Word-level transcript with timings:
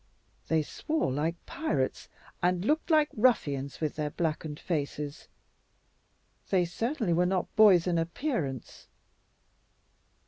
They 0.47 0.63
swore 0.63 1.11
like 1.11 1.35
pirates, 1.45 2.09
and 2.41 2.65
looked 2.65 2.89
like 2.89 3.09
ruffians 3.15 3.79
with 3.79 3.97
their 3.97 4.09
blackened 4.09 4.59
faces. 4.59 5.27
They 6.49 6.65
certainly 6.65 7.13
were 7.13 7.27
not 7.27 7.55
boys 7.55 7.85
in 7.85 7.99
appearance." 7.99 8.87